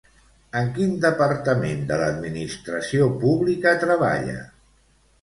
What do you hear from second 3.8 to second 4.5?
treballa?